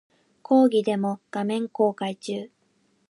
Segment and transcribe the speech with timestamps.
[0.41, 2.49] 講義デモ画面公開中